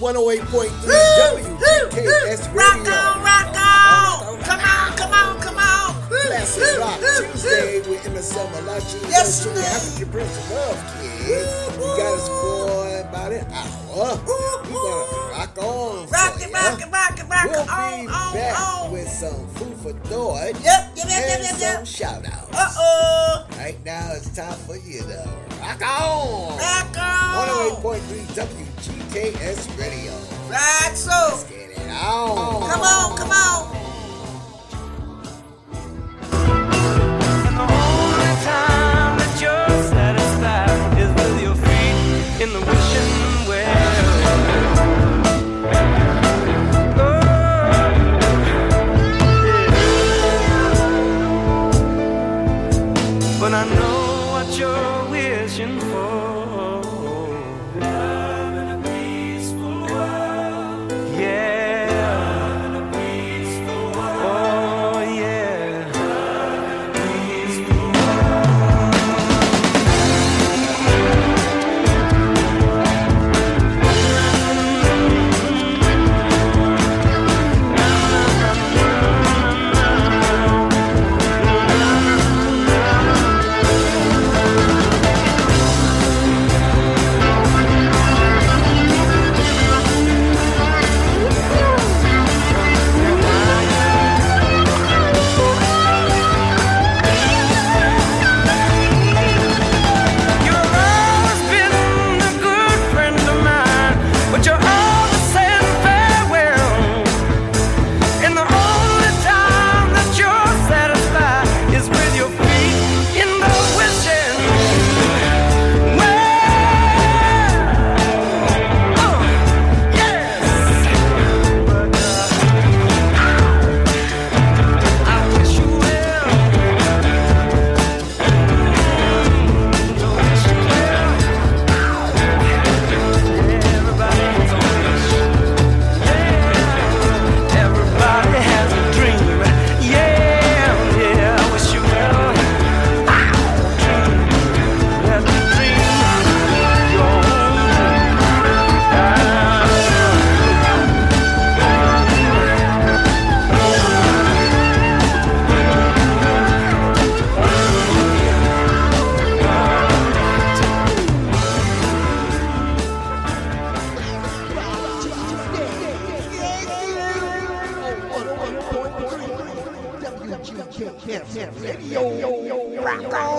108.3 0.09 0.71
WKS 1.93 2.49
Radio. 2.55 2.57
Rock 2.57 2.89
on, 2.89 3.23
rock 3.23 3.53
on. 3.53 4.41
Come 4.41 4.61
on, 4.61 4.97
come 4.97 5.13
on, 5.13 5.39
come 5.43 5.59
on. 5.59 5.95
Classic 6.09 6.79
Rock 6.79 6.99
Tuesday 6.99 7.81
with 7.81 8.03
MSL 8.05 8.51
Malachi. 8.53 8.99
Yes, 9.11 9.45
to 9.99 10.07
bring 10.07 10.25
of 10.25 10.51
Love. 10.51 10.88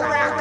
around. 0.09 0.38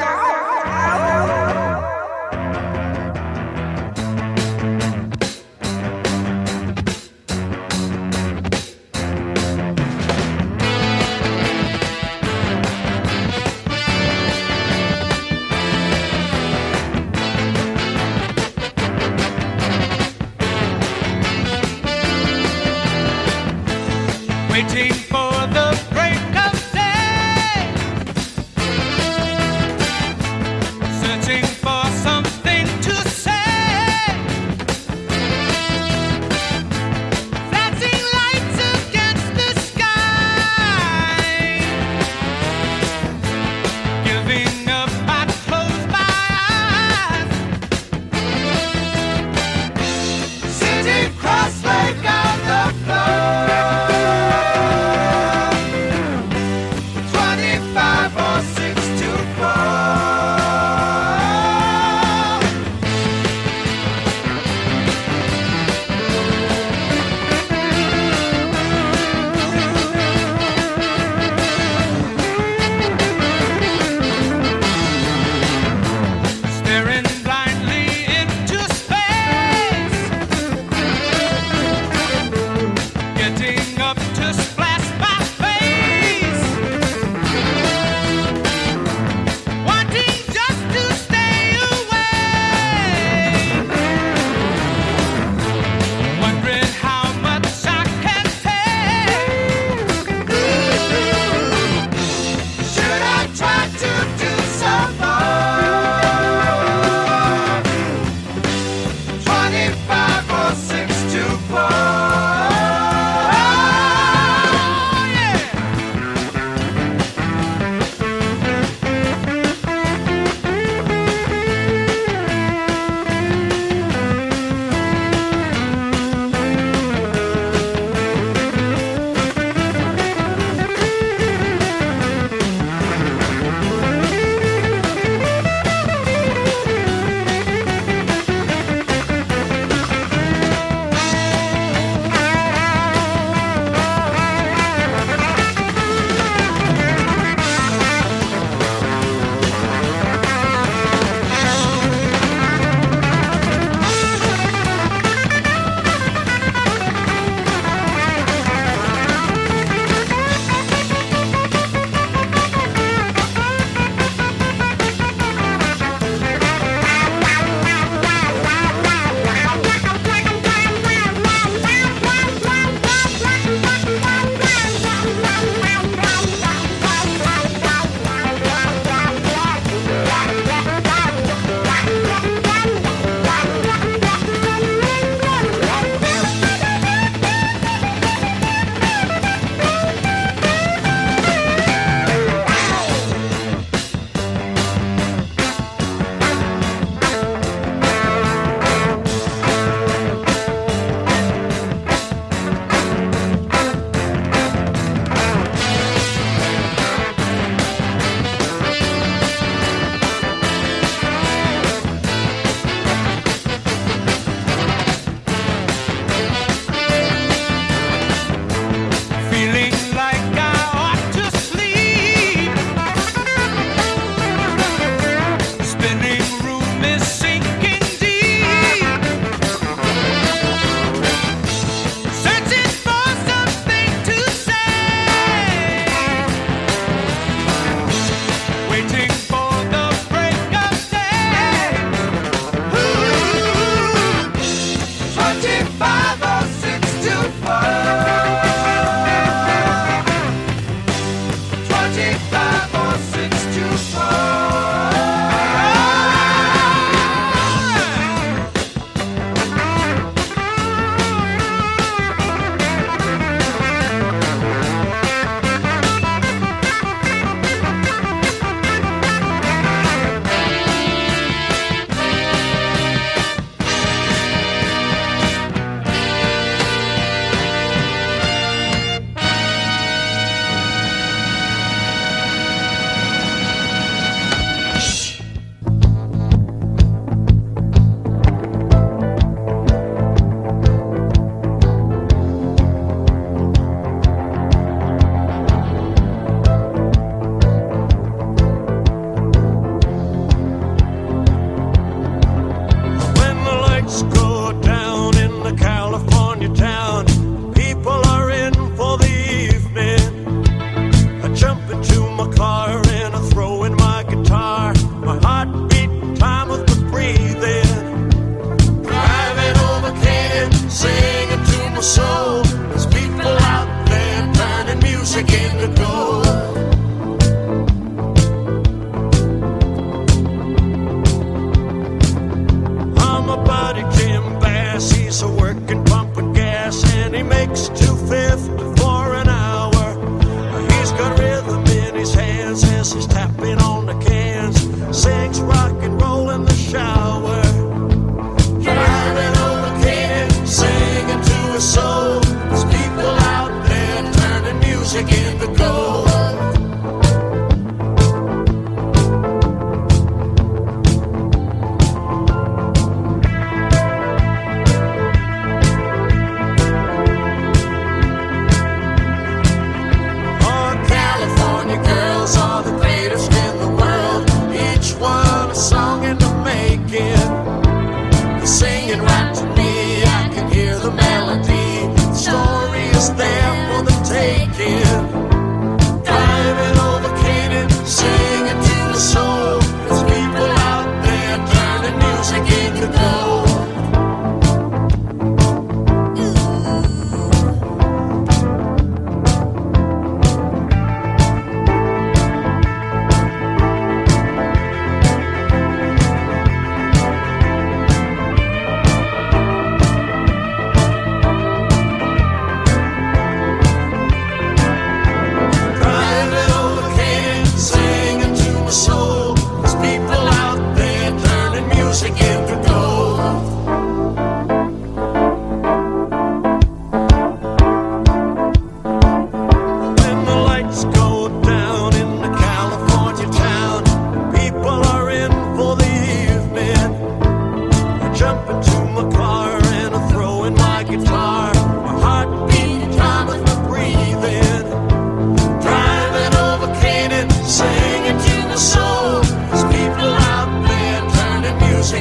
Podcast. 338.39 338.78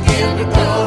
Music 0.01 0.19
into 0.19 0.43
gold. 0.55 0.55
Flying 0.55 0.86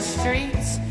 streets. 0.00 0.89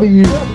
W. 0.00 0.49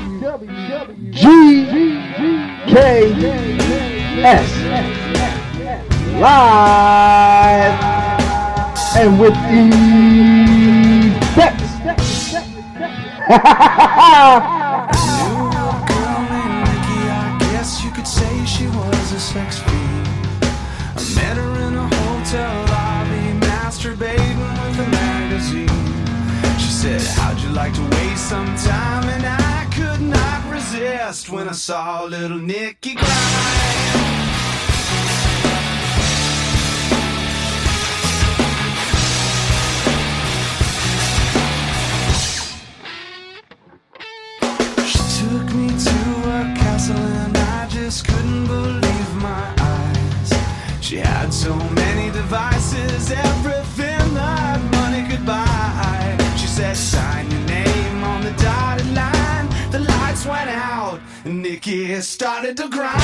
gear 61.65 61.99
started 61.99 62.55
to 62.55 62.69
grind. 62.69 63.01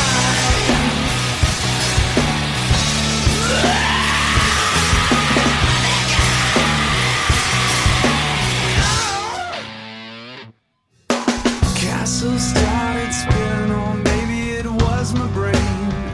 castle 11.74 12.38
started 12.38 13.12
spinning 13.12 13.71
or 13.71 13.95
maybe 13.95 14.52
it 14.52 14.67
was 14.67 15.12
my 15.15 15.26
brain. 15.30 15.56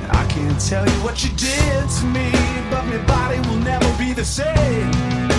I 0.09 0.25
can't 0.29 0.57
tell 0.57 0.85
you 0.85 1.03
what 1.03 1.25
you 1.25 1.31
did 1.31 1.89
to 1.99 2.05
me, 2.05 2.31
but 2.71 2.85
my 2.85 2.97
body 3.07 3.39
will 3.49 3.57
never 3.57 3.91
be 3.97 4.13
the 4.13 4.23
same. 4.23 5.36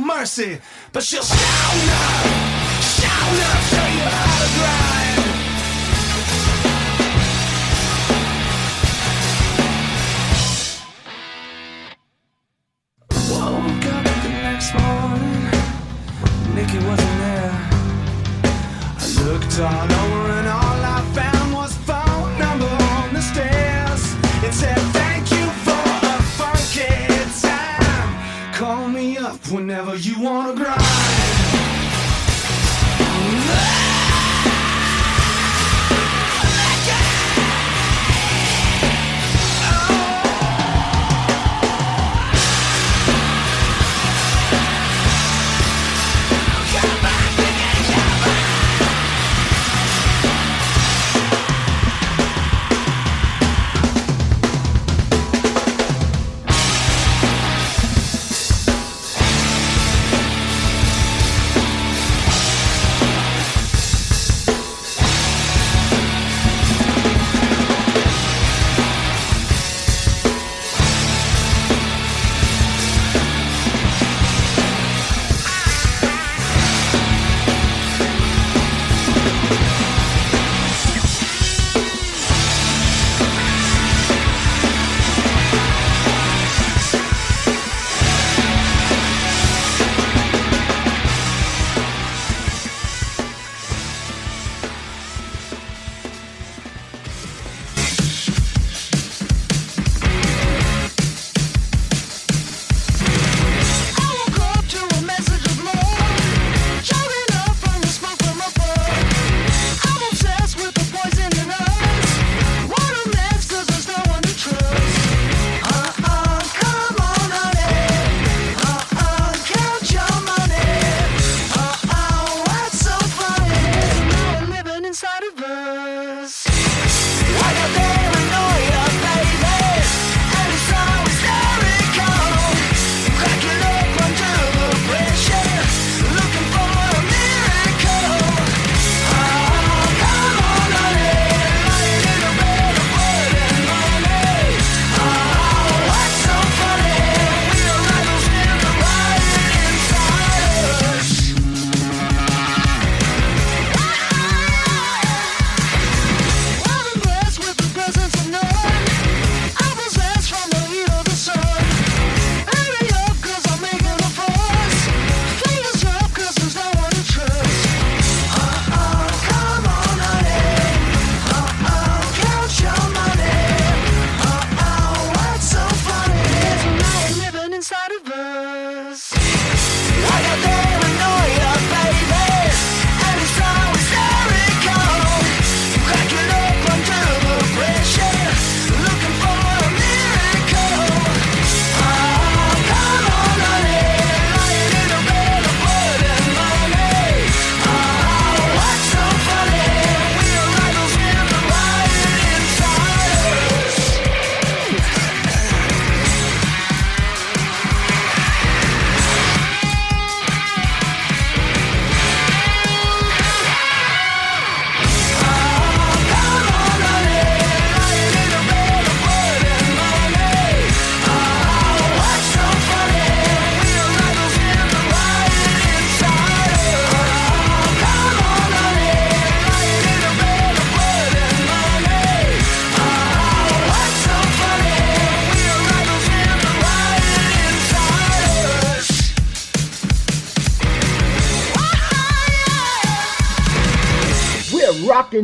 mercy, 0.00 0.58
but 0.92 1.02
she'll 1.02 1.22
shout 1.22 1.74
enough, 1.82 2.24
shout 2.82 3.32
enough, 3.34 3.70
show 3.70 3.86
you 3.96 4.06
how 4.16 4.38
to 4.42 4.48
grind. 4.58 5.18
Woke 13.30 13.86
up 13.94 14.04
the 14.22 14.28
next 14.28 14.74
morning, 14.74 15.42
Nikki 16.54 16.78
wasn't 16.86 17.18
there. 17.18 17.56
I 18.98 19.06
looked 19.24 19.60
all 19.60 19.92
over. 19.92 20.17
You 29.96 30.20
wanna 30.20 30.54
grow. 30.54 30.77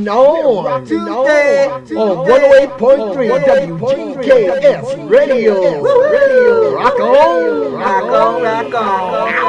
Rocking 0.07 0.99
on 0.99 1.25
today 1.25 1.67
on 1.67 1.81
108.3 2.27 3.79
WGKS 3.79 5.11
Radio. 5.11 5.83
Radio. 5.83 6.75
Rock 6.77 7.01
on, 7.01 7.73
rock 7.75 8.05
on, 8.05 8.43
rock 8.43 8.75
on. 8.75 9.45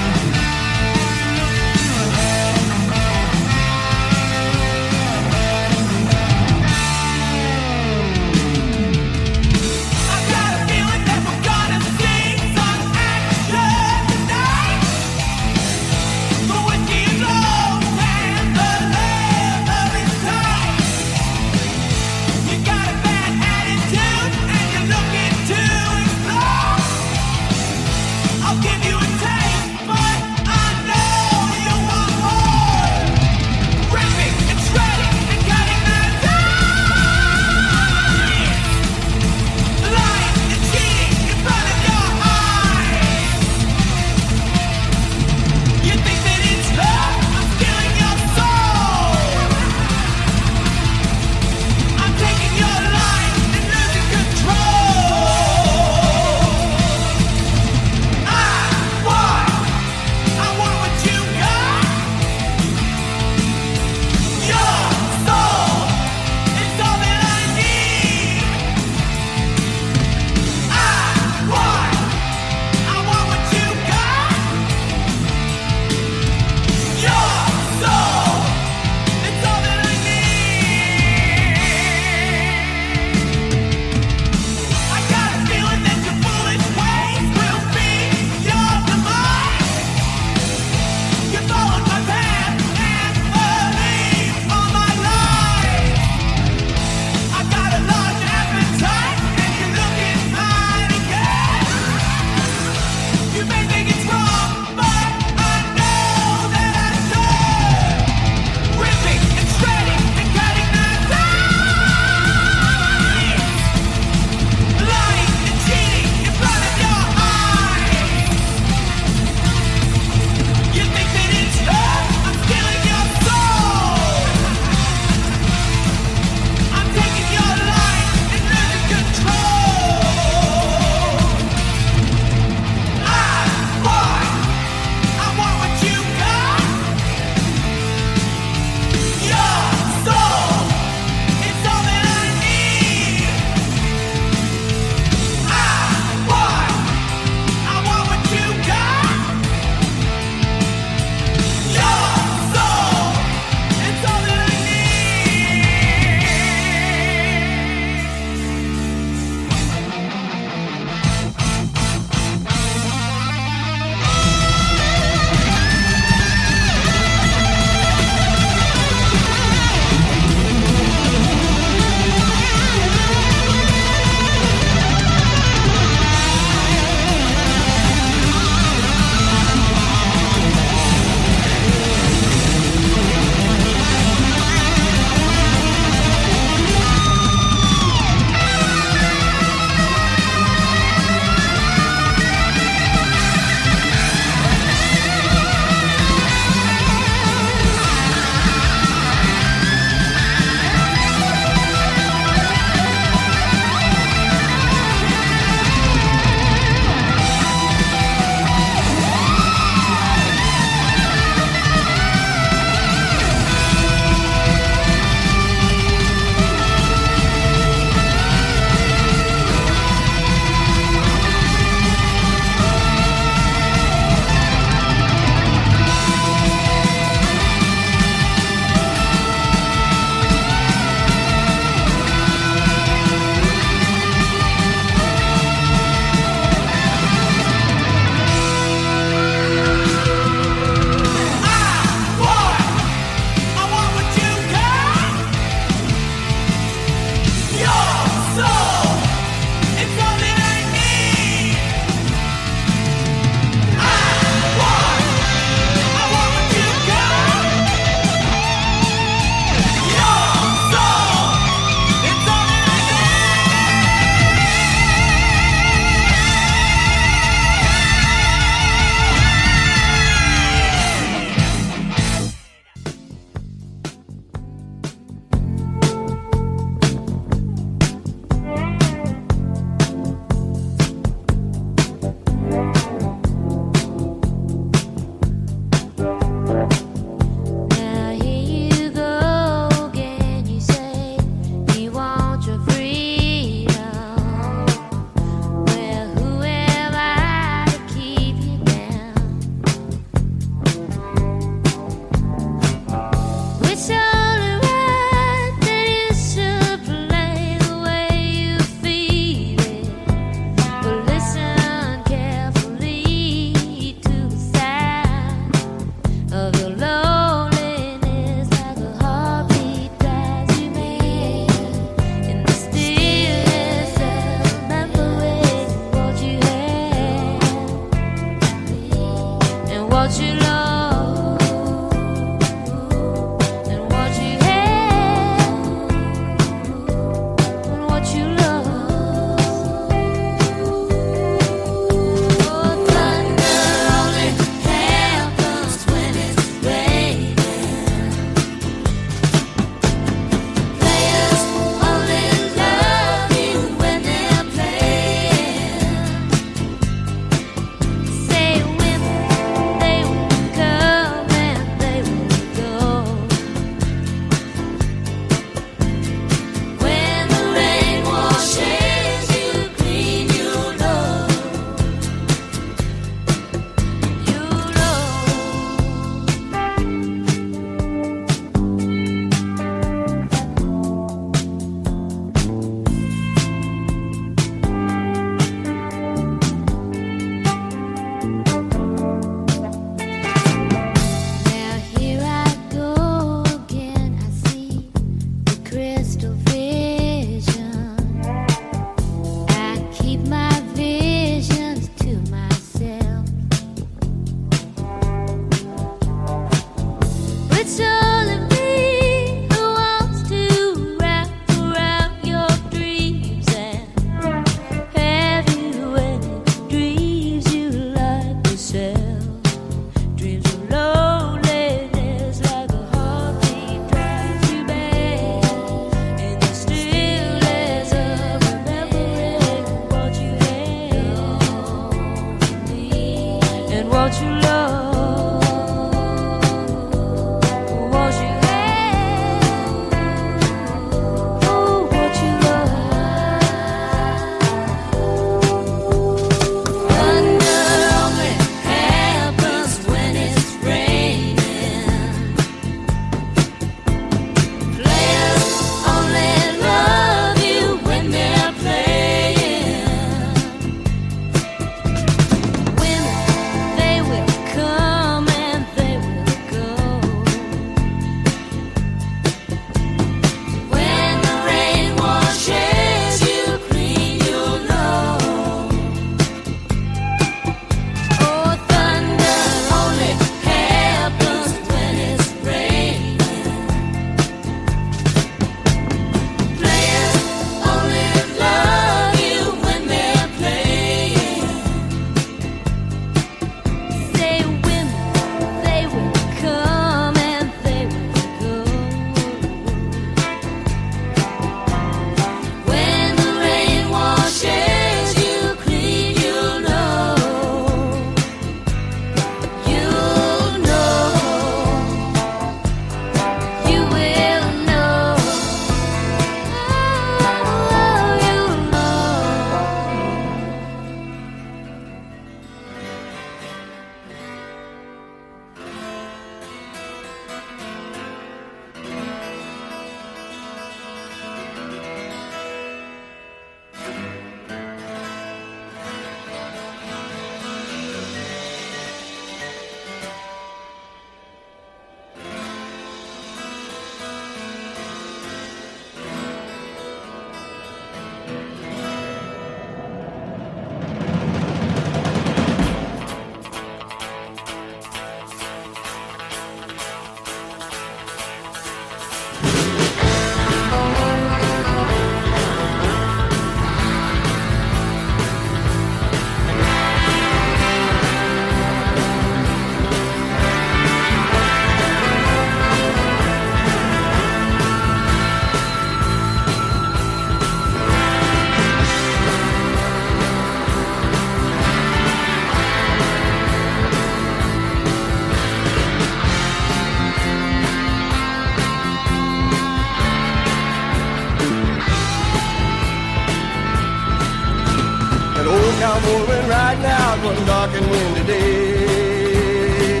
I'm 595.84 596.00
moving 596.04 596.48
right 596.48 596.78
now 596.78 597.24
one 597.24 597.44
dark 597.44 597.72
and 597.72 597.90
windy 597.90 598.24
day. 598.24 600.00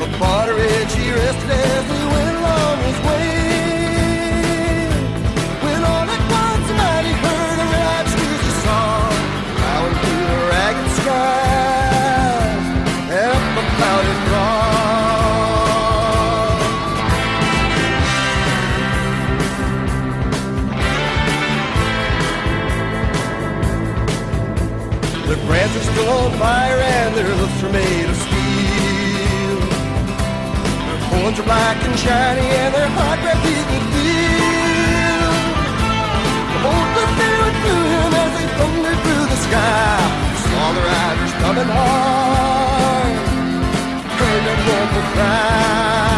The 0.00 0.06
Porter 0.18 0.58
here 0.58 1.16
yesterday 1.16 1.62
as 1.78 1.84
we 1.90 2.04
went 2.12 2.33
are 27.64 27.72
made 27.72 28.08
of 28.10 28.16
steel. 28.16 29.58
Their 30.86 31.00
horns 31.08 31.38
are 31.38 31.48
black 31.48 31.78
and 31.84 31.96
shiny, 31.98 32.48
and 32.62 32.74
their 32.74 32.88
hot 32.96 33.18
breath 33.22 33.42
people 33.48 33.80
feel. 33.94 35.32
Hold 36.64 36.88
the 36.96 37.06
fear 37.16 37.44
through 37.60 37.84
him 37.94 38.10
as 38.22 38.30
they 38.36 38.48
thunder 38.58 38.94
through 39.04 39.26
the 39.32 39.40
sky. 39.46 39.96
Saw 40.44 40.66
the 40.76 40.82
riders 40.92 41.34
coming 41.42 41.70
hard. 41.76 43.14
Heard 44.18 44.42
their 44.46 44.60
vocal 44.66 45.04
cry. 45.14 46.13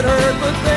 it 0.00 0.08
hurt, 0.08 0.40
but 0.40 0.69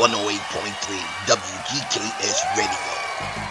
108.3 0.00 0.96
WGKS 1.28 2.56
Radio. 2.56 3.49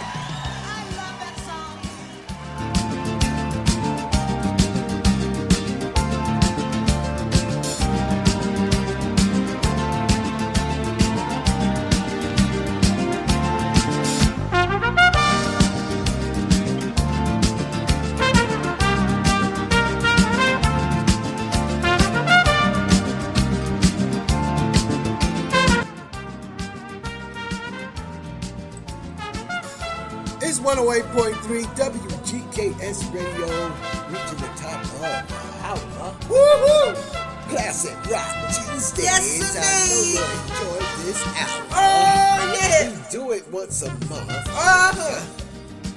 Once 43.81 43.83
a 43.83 43.89
month. 44.09 44.31
Uh-huh. 44.31 45.25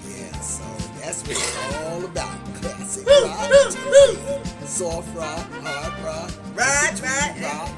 Yeah, 0.06 0.40
so 0.40 0.64
that's 1.00 1.22
what 1.22 1.30
it's 1.30 1.56
all 1.82 2.04
about. 2.04 2.38
Classic 2.56 3.06
rock. 3.06 3.50
Soft 4.66 5.14
rock, 5.16 5.46
hard 5.62 5.94
rock, 6.04 6.30
Right, 6.54 7.00
right. 7.02 7.34
rock, 7.42 7.70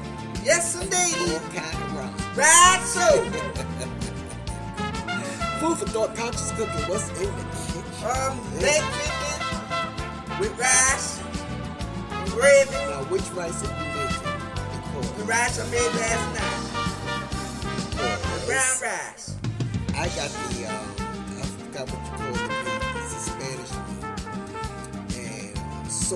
Yes, 0.43 0.75
all 0.75 0.83
indeed. 0.83 1.41
kind 1.53 1.75
of 1.75 1.95
rock. 1.95 2.13
Right, 2.37 2.81
so. 2.85 3.23
Food 5.59 5.77
for 5.79 5.87
thought, 5.87 6.15
conscious 6.15 6.51
cooking. 6.51 6.85
What's 6.89 7.09
in 7.19 7.25
the 7.25 7.31
kitchen? 7.55 7.83
Um, 8.05 8.39
baked 8.59 8.91
chicken 9.01 9.41
with 10.39 10.53
rice 10.59 11.19
and 12.11 12.29
gravy. 12.31 12.71
Now, 12.71 13.03
which 13.09 13.27
rice 13.31 13.63
are 13.63 13.67
you 13.67 13.73
making? 13.95 14.33
The 15.17 15.23
rice 15.23 15.59
I 15.59 15.61
made 15.71 15.91
last 15.95 16.25
night. 16.39 16.44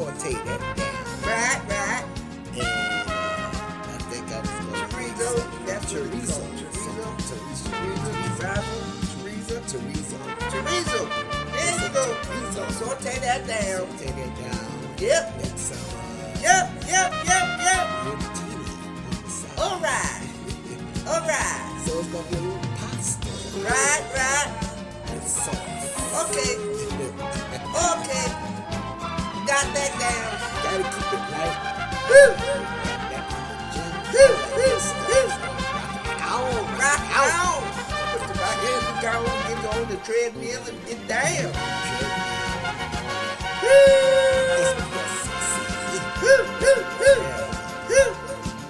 Saute 0.06 0.34
that 0.46 0.78
down. 0.78 0.96
Right, 1.28 1.62
right. 1.68 2.06
And 2.56 3.12
I 3.92 3.98
think 4.10 4.32
I 4.32 4.40
was 4.40 4.50
going 4.50 4.90
to 4.90 4.98
make 4.98 5.16
Chorizo. 5.18 5.38
some 5.38 5.66
That's 5.66 5.94
what 5.94 6.04
we 6.04 6.20
chorizo. 6.20 6.44
Chorizo. 6.56 6.94
Chorizo. 7.28 7.70
Chorizo. 8.40 8.54
Chorizo. 9.12 9.58
Chorizo. 9.70 10.20
Chorizo. 10.52 11.02
There 11.52 11.88
you 11.88 11.94
go. 11.94 12.06
So 12.52 12.86
saute 12.86 13.20
that 13.20 13.48
down. 13.48 13.88
Saute 13.98 14.12
that 14.12 14.34
down. 14.40 14.96
Yep. 15.00 15.49
Treadmill 40.10 40.64
and 40.68 40.86
get 40.88 41.08
down. 41.08 41.54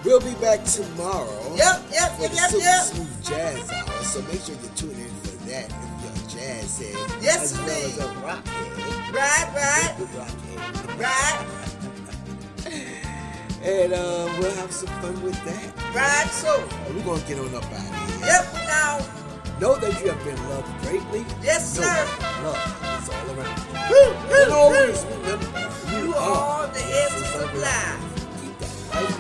We'll 0.03 0.19
be 0.21 0.33
back 0.41 0.63
tomorrow 0.63 1.55
Yep, 1.55 1.83
yep, 1.91 2.11
for 2.13 2.21
yep, 2.23 2.31
the 2.31 2.35
yep, 2.35 2.49
Super 2.49 2.63
yep. 2.63 2.83
Smooth 2.83 3.23
Jazz 3.25 3.69
Hour. 3.71 4.03
So 4.03 4.21
make 4.23 4.41
sure 4.41 4.55
you 4.55 4.69
tune 4.75 4.89
in 4.91 5.09
for 5.21 5.35
that 5.49 5.65
if 5.69 6.01
you're 6.01 6.11
a 6.11 6.13
jazz 6.29 6.79
head. 6.79 6.95
Yes, 7.21 7.53
as 7.53 7.59
well 7.59 7.85
as 7.85 7.97
a 7.99 8.07
rock 8.25 8.47
head. 8.47 9.13
Right, 9.13 9.47
right, 9.53 9.93
rock 10.17 10.41
head. 10.41 10.59
right, 12.65 12.75
And 13.61 13.93
uh, 13.93 14.27
we'll 14.39 14.55
have 14.55 14.71
some 14.71 14.87
fun 15.01 15.21
with 15.21 15.37
that. 15.45 15.73
right, 15.93 16.27
so. 16.31 16.63
We're 16.93 17.03
going 17.03 17.21
to 17.21 17.27
get 17.27 17.37
on 17.39 17.53
up 17.53 17.63
out 17.65 17.73
of 17.73 18.19
here. 18.19 18.25
Yep. 18.25 18.58
Know 19.59 19.75
that 19.75 19.99
you 20.01 20.09
have 20.09 20.23
been 20.23 20.49
loved 20.49 20.71
greatly. 20.83 21.25
Yes, 21.43 21.75
Know 21.75 21.83
sir. 21.83 22.07
Love 22.43 23.03
is 23.03 23.09
all 23.09 23.27
around 23.35 23.59
you. 23.59 23.73
Woo, 23.91 24.43
And 24.43 24.51
always 24.53 25.03
woo. 25.03 25.11
remember, 25.15 25.69
you, 25.91 25.97
You 26.07 26.13
are 26.15 26.63
are 26.63 26.67
the 26.67 26.79
essence 26.79 27.35
of 27.35 27.53
life. 27.59 28.01
Keep 28.41 28.59
that 28.59 28.73
right. 28.95 29.15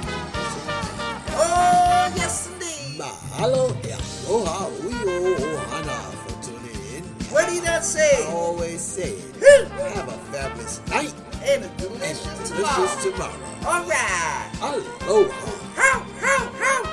Oh, 1.35 2.13
yes, 2.15 2.47
indeed. 2.47 2.99
Mahalo 2.99 3.75
e 3.83 3.91
aloha 3.91 4.67
uyo 4.83 5.35
ohana 5.59 5.97
for 6.23 6.35
tuning 6.43 6.81
in. 6.95 7.03
What 7.31 7.47
did 7.49 7.65
I 7.65 7.77
I 7.77 7.81
say? 7.81 8.25
always 8.29 8.81
say 8.81 9.11
it. 9.41 9.67
Have 9.71 10.07
a 10.07 10.17
fabulous 10.31 10.81
night 10.87 11.13
And 11.43 11.63
a 11.63 11.67
and 11.67 11.77
delicious 11.77 12.23
delicious 12.49 13.03
tomorrow. 13.03 13.35
tomorrow. 13.35 13.67
All 13.67 13.83
right. 13.87 14.51
Aloha. 14.61 15.51
How, 15.75 15.99
how, 16.19 16.39
how? 16.63 16.83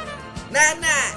Night. 0.50 0.80
Night, 0.80 1.15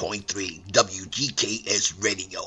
101.3 0.00 0.62
WGKS 0.72 2.02
Radio. 2.02 2.40